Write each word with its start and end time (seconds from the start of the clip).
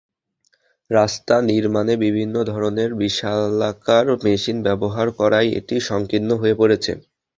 রাস্তা 0.91 1.35
নির্মাণে 1.49 1.93
বিভিন্ন 2.05 2.35
ধরনের 2.51 2.89
বিশালাকার 3.01 4.05
মেশিন 4.23 4.57
ব্যবহার 4.67 5.07
করায় 5.19 5.49
এটি 5.59 5.75
সংকীর্ণ 5.89 6.29
হয়ে 6.41 6.55
পড়েছে। 6.55 6.91